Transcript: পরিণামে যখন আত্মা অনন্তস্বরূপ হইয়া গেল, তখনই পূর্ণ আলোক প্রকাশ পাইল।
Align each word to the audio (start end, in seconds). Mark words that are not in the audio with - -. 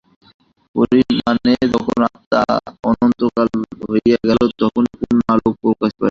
পরিণামে 0.75 1.53
যখন 1.73 1.99
আত্মা 2.07 2.41
অনন্তস্বরূপ 2.89 3.79
হইয়া 3.89 4.17
গেল, 4.27 4.39
তখনই 4.61 4.93
পূর্ণ 4.99 5.19
আলোক 5.33 5.53
প্রকাশ 5.61 5.79
পাইল। 5.81 5.99